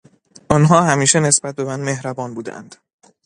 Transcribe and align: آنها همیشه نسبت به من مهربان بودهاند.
آنها 0.49 0.81
همیشه 0.81 1.19
نسبت 1.19 1.55
به 1.55 1.63
من 1.63 1.79
مهربان 1.79 2.33
بودهاند. 2.33 2.75